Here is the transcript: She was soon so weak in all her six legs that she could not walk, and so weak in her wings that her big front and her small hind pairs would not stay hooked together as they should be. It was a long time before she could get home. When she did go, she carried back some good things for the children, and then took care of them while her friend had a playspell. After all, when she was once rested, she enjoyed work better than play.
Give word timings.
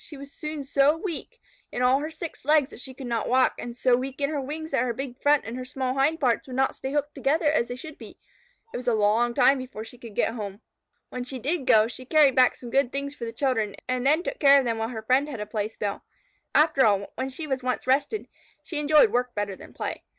She 0.03 0.17
was 0.17 0.31
soon 0.33 0.63
so 0.63 0.97
weak 0.97 1.39
in 1.71 1.83
all 1.83 1.99
her 1.99 2.09
six 2.09 2.43
legs 2.43 2.71
that 2.71 2.79
she 2.79 2.95
could 2.95 3.05
not 3.05 3.29
walk, 3.29 3.53
and 3.59 3.77
so 3.77 3.95
weak 3.95 4.19
in 4.19 4.31
her 4.31 4.41
wings 4.41 4.71
that 4.71 4.81
her 4.83 4.93
big 4.95 5.21
front 5.21 5.45
and 5.45 5.55
her 5.57 5.63
small 5.63 5.93
hind 5.93 6.19
pairs 6.19 6.47
would 6.47 6.55
not 6.55 6.75
stay 6.75 6.91
hooked 6.91 7.13
together 7.13 7.45
as 7.45 7.67
they 7.67 7.75
should 7.75 7.99
be. 7.99 8.17
It 8.73 8.77
was 8.77 8.87
a 8.87 8.95
long 8.95 9.35
time 9.35 9.59
before 9.59 9.85
she 9.85 9.99
could 9.99 10.15
get 10.15 10.33
home. 10.33 10.61
When 11.09 11.23
she 11.23 11.37
did 11.37 11.67
go, 11.67 11.87
she 11.87 12.05
carried 12.05 12.35
back 12.35 12.55
some 12.55 12.71
good 12.71 12.91
things 12.91 13.13
for 13.13 13.25
the 13.25 13.31
children, 13.31 13.75
and 13.87 14.03
then 14.03 14.23
took 14.23 14.39
care 14.39 14.57
of 14.57 14.65
them 14.65 14.79
while 14.79 14.89
her 14.89 15.03
friend 15.03 15.29
had 15.29 15.39
a 15.39 15.45
playspell. 15.45 16.01
After 16.55 16.83
all, 16.83 17.11
when 17.13 17.29
she 17.29 17.45
was 17.45 17.61
once 17.61 17.85
rested, 17.85 18.27
she 18.63 18.79
enjoyed 18.79 19.11
work 19.11 19.35
better 19.35 19.55
than 19.55 19.71
play. 19.71 20.03